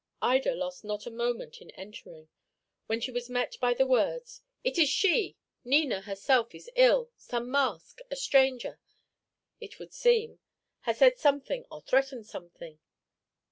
[0.23, 2.27] Ida lost not a moment in entering,
[2.87, 7.51] when she was met by the words: "It is she, Nina herself is ill; some
[7.51, 8.79] mask a stranger,
[9.59, 10.39] it would seem
[10.89, 12.79] has said something or threatened something."